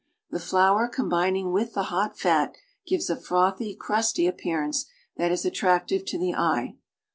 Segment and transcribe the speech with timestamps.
[0.31, 2.55] The flotir combining with the hot fat
[2.87, 6.75] gives a frothy, crusty appearance that is attractive to the eye.